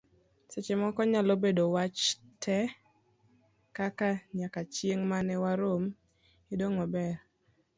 [0.51, 2.01] seche moko nyalo bedo wach
[2.43, 2.57] te,
[3.77, 5.83] kaka; nyaka chieng' mane warom,
[6.53, 7.13] idong' maber